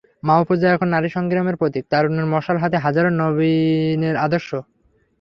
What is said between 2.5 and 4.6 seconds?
হাতে হাজারো নবীনের আদর্শ।